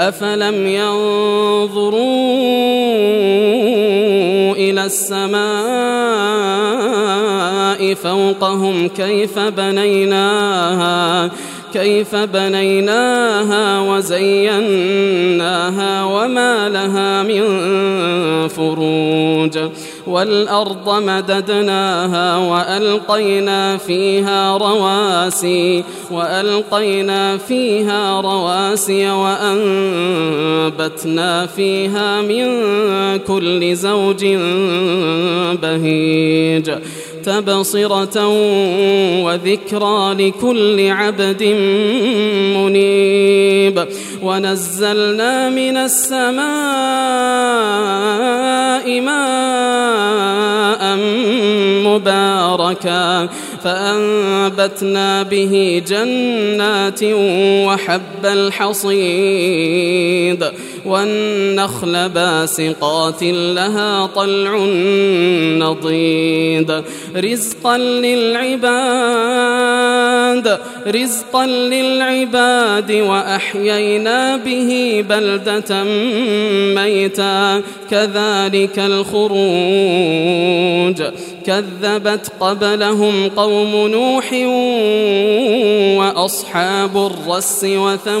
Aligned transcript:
أفلم 0.00 0.66
ينظروا 0.66 2.00
إلى 4.56 4.84
السماء 4.84 5.40
فوقهم 7.94 8.88
كيف 8.88 9.38
بنيناها 9.38 11.30
كيف 11.74 12.16
بنيناها 12.16 13.80
وزيناها 13.80 15.24
وما 16.04 16.68
لها 16.68 17.22
من 17.22 17.42
فروج 18.48 19.58
والأرض 20.06 21.02
مددناها 21.02 22.36
وألقينا 22.36 23.76
فيها 23.76 24.56
رواسي 24.56 25.84
وألقينا 26.10 27.36
فيها 27.36 28.20
رواسي 28.20 29.10
وأنبتنا 29.10 30.86
فيها 31.46 32.20
من 32.20 32.46
كل 33.18 33.76
زوج 33.76 34.24
بهيج. 35.62 36.70
تبصرة 37.24 38.28
وذكرى 39.24 40.14
لكل 40.14 40.90
عبد 40.90 41.42
منيب. 42.56 43.86
ونزلنا 44.22 45.48
من 45.48 45.76
السماء 45.76 47.49
مباركا 52.54 53.28
فأنبتنا 53.64 55.22
به 55.22 55.82
جنات 55.86 57.00
وحب 57.66 58.24
الحصيد. 58.24 58.90
والنخل 60.86 62.08
باسقات 62.08 63.22
لها 63.22 64.06
طلع 64.06 64.56
نضيد. 65.58 66.82
رزقا 67.16 67.78
للعباد 67.78 68.70
رزقا 70.86 71.46
للعباد 71.46 72.92
وأحيينا 72.92 74.36
به 74.36 75.04
بلدة 75.08 75.84
ميتا. 76.74 77.62
كذلك 77.90 78.78
الخروج. 78.78 79.40
كذبت 81.46 82.32
قبلهم 82.40 83.28
قوم 83.28 83.88
نوح 83.88 84.32
وأصحاب 85.98 86.96
الرس 86.96 87.64
وثمود. 87.64 88.20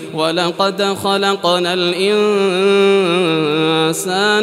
ولقد 0.13 0.83
خلقنا 1.03 1.73
الإنسان 1.73 2.09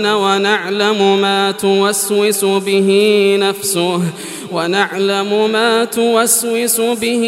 ونعلم 0.07 1.21
ما 1.21 1.51
توسوس 1.51 2.45
به 2.45 2.91
نفسه 3.41 4.01
ونعلم 4.53 5.51
ما 5.53 5.85
توسوس 5.85 6.81
به 6.81 7.25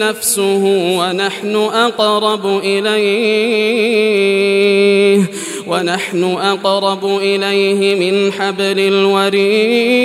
نفسه 0.00 0.62
ونحن 0.98 1.56
أقرب 1.56 2.60
إليه 2.64 3.94
ونحن 5.66 6.24
أقرب 6.24 7.18
إليه 7.18 7.94
من 7.94 8.32
حبل 8.32 8.78
الوريد. 8.78 10.04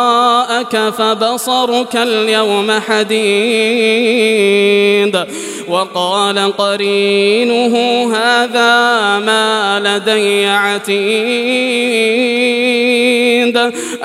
غطاءك 0.01 0.93
فبصرك 0.97 1.95
اليوم 1.95 2.71
حديد. 2.71 3.21
وقال 5.67 6.57
قرينه 6.57 7.75
هذا 8.15 9.19
ما 9.19 9.81
لدي 9.85 10.45
عتيد. 10.45 11.01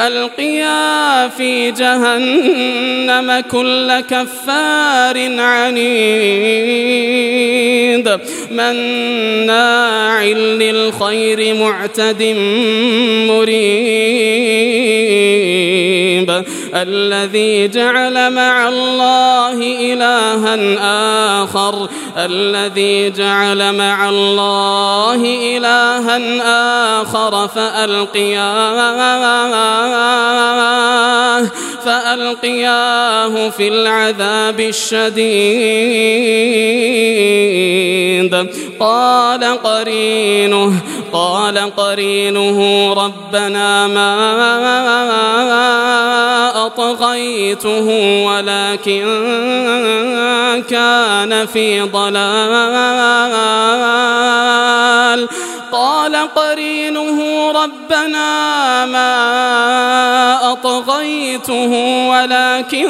ألقيا 0.01 1.29
في 1.29 1.71
جهنم 1.71 3.43
كل 3.51 4.01
كفار 4.01 5.41
عنيد. 5.41 6.67
مناع 8.51 10.25
للخير 10.25 11.55
معتد 11.55 12.23
مريب 16.17 16.45
الذي 16.75 17.69
جعل 17.69 18.33
مع 18.33 18.69
الله 18.69 19.53
إلها 19.93 20.57
آخر. 21.43 21.89
الذي 22.17 23.11
جعل 23.11 23.73
مع 23.75 24.09
الله 24.09 25.21
إلها 25.57 26.19
آخر. 27.03 27.49
فألقياه. 27.49 28.77
فألقياه 31.87 33.49
في 33.49 33.69
العذاب 33.69 34.61
الشديد. 34.61 35.27
قال 38.81 39.63
قرينه 39.63 40.73
قال 41.13 41.77
قرينه 41.77 42.93
ربنا 42.93 43.87
ما 43.87 44.13
أطغيته 46.67 47.87
ولكن 48.27 49.05
كان 50.71 51.47
في 51.47 51.81
ضلال. 51.81 53.27
قال 55.73 56.17
قرينه 56.35 57.19
ربنا 57.51 58.46
أطغيته 61.57 62.09
ولكن 62.09 62.89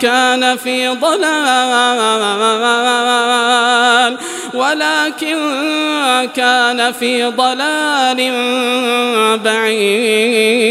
كان 0.00 0.56
في 0.56 0.88
ضلال 0.88 2.20
ولكن 4.54 5.36
كان 6.36 6.92
في 6.92 7.24
ضلال 7.24 8.32
بعيد 9.44 10.70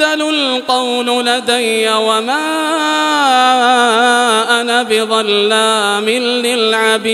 يبدل 0.00 0.22
القول 0.28 1.26
لدي 1.26 1.88
وما 1.88 2.40
أنا 4.60 4.82
بظلام 4.82 6.08
للعبيد 6.08 7.10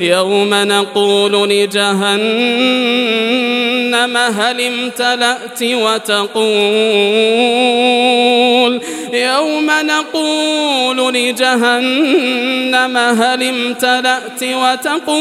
يوم 0.00 0.54
نقول 0.54 1.48
لجهنم 1.48 2.16
هل 4.16 4.60
امتلأت 4.60 5.62
وتقول؟ 5.62 6.38
يوم 9.12 9.66
نقول 9.66 11.14
لجهنم 11.14 12.96
هل 12.96 13.42
امتلأت 13.42 14.42
وتقول؟ 14.42 15.18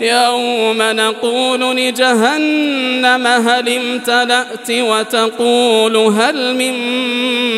يوم 0.00 0.82
نقول 0.82 1.76
لجهنم 1.76 3.26
هل 3.26 3.68
امتلأت 3.68 4.70
وتقول؟ 4.70 5.96
هل 5.96 6.56
من 6.56 6.74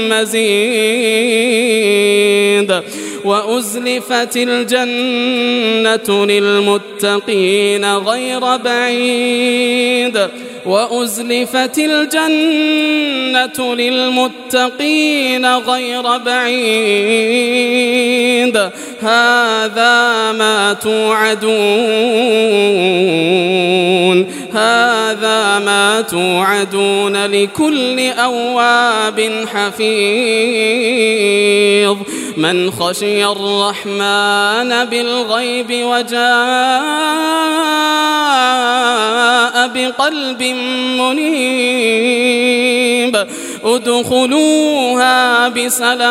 مزيد؟ 0.09 1.57
وأزلفت 3.27 4.37
الجنة 4.37 6.27
للمتقين 6.27 7.85
غير 7.97 8.57
بعيد. 8.57 10.29
وأزلفت 10.67 11.79
الجنة 11.79 13.75
للمتقين 13.75 15.47
غير 15.57 16.03
بعيد. 16.19 16.57
هذا 19.01 20.33
ما 20.33 20.77
توعدون. 20.83 21.47
هذا 24.53 25.59
ما 25.59 26.05
توعدون 26.11 27.27
لكل 27.27 28.01
أواب 28.01 29.47
حفيظ. 29.55 29.87
من 32.37 32.71
خشي 32.71 33.25
الرحمن 33.25 34.85
بالغيب 34.85 35.67
وجاء 35.71 36.17
بقلب 39.69 40.43
منيب 41.01 42.17
ادخلوها 43.65 45.49
بسلام 45.49 46.05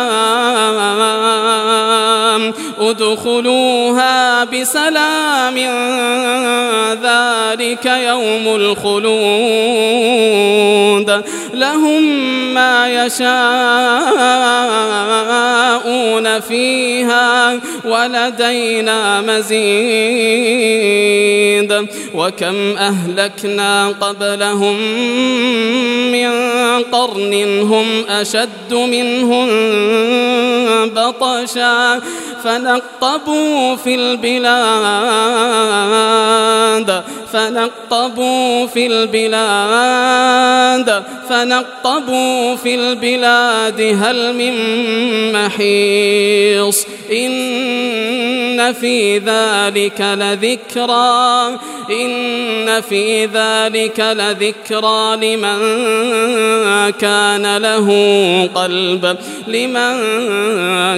ادخلوها 2.79 4.43
بسلام. 4.43 5.57
ذلك 7.03 7.85
يوم 7.85 8.55
الخلود. 8.55 9.15
لهم 11.53 12.03
ما 12.53 13.05
يشاءون 13.05 13.35
فيها 16.39 17.59
ولدينا 17.85 19.21
مزيد. 19.21 19.55
وكم 22.15 22.77
أهلكنا 22.77 23.87
قبلهم 23.87 24.77
من 26.11 26.31
قرن 26.91 27.33
هم 27.61 27.85
أشد 28.09 28.73
منهم 28.73 29.47
بطشا. 30.89 32.01
فنقبوا 32.45 33.75
في 33.75 33.95
البلاد 33.95 34.55
فنقبوا 37.33 38.67
في 38.67 38.87
البلاد 38.87 40.43
فنقبوا 41.29 42.55
في 42.55 42.75
البلاد 42.75 43.81
هل 43.81 44.35
من 44.35 44.53
محيص؟ 45.33 46.85
إن 47.11 48.73
في 48.73 49.17
ذلك 49.17 50.01
لذكرى 50.01 51.59
إن 51.91 52.81
في 52.81 53.25
ذلك 53.25 53.99
لذكرى 53.99 55.15
لمن 55.15 55.59
كان 56.91 57.57
له 57.57 57.89
قلب 58.55 59.17
لمن 59.47 59.95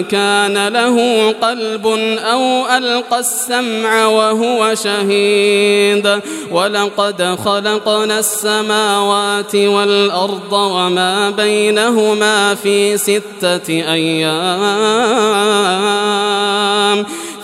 كان 0.04 0.68
له 0.68 1.30
قلب 1.42 1.88
أو 2.18 2.68
ألقى 2.78 3.20
السمع 3.20 4.06
وهو 4.06 4.76
شهيد. 4.76 6.20
ولقد 6.52 7.38
خلقنا 7.46 8.20
السماوات 8.20 9.56
والأرض 9.56 10.54
وما 10.54 11.30
بينهما 11.30 12.56
في 12.56 12.98
ستة 12.98 13.70
أيام. 13.70 15.57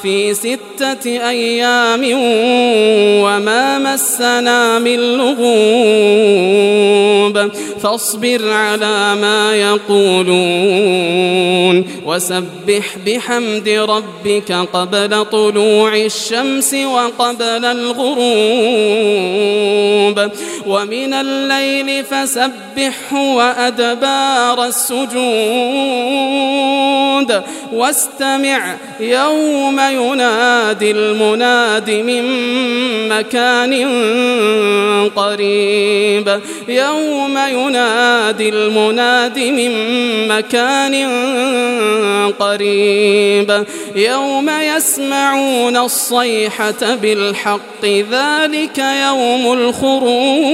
في 0.03 0.33
ستة 0.33 1.29
أيام 1.29 2.01
وما 3.23 3.79
مسنا 3.79 4.79
من 4.79 4.95
لغوب 4.95 5.43
فاصبر 7.81 8.49
على 8.51 9.15
ما 9.21 9.55
يقولون 9.55 11.03
وسبح 12.05 12.97
بحمد 13.07 13.69
ربك 13.69 14.51
قبل 14.51 15.25
طلوع 15.25 15.95
الشمس 15.95 16.73
وقبل 16.73 17.65
الغروب 17.65 18.23
ومن 20.67 21.13
الليل 21.13 22.03
فسبحه 22.03 23.13
وأدبار 23.13 24.65
السجود. 24.65 25.13
واستمع 27.73 28.75
يوم 28.99 29.79
ينادي 29.79 30.91
المناد 30.91 31.91
من 31.91 32.23
مكان 33.09 33.73
قريب. 35.15 36.39
يوم 36.67 37.37
ينادي 37.37 38.49
المناد 38.49 39.39
من 39.39 39.71
مكان 40.27 40.95
قريب. 42.39 43.65
يوم 43.95 44.49
يسمعون 44.49 45.77
الصيحة 45.77 46.95
بالحق 47.01 47.85
ذلك 47.85 48.77
يوم 48.77 49.53
الخروج. 49.53 50.52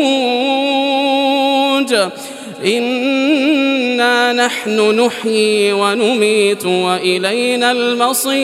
إنا 2.66 4.34
نحن 4.34 5.00
نحيي 5.00 5.74
ونميت 5.74 6.66
وإلينا 6.66 7.72
المصير. 7.72 8.40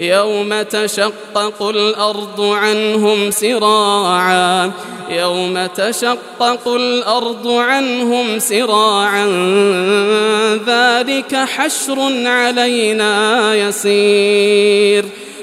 يوم 0.00 0.62
تشقق 0.62 1.62
الأرض 1.62 2.40
عنهم 2.40 3.30
سراعا. 3.30 4.70
يوم 5.10 5.66
تشقق 5.66 6.68
الأرض 6.68 7.48
عنهم 7.48 8.38
سراعا. 8.38 9.26
ذلك 10.66 11.36
حشر 11.36 12.26
علينا 12.26 13.54
يسير. 13.54 15.04